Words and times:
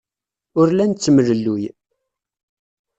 Ur 0.59 0.67
la 0.71 0.85
nettemlelluy. 0.87 1.63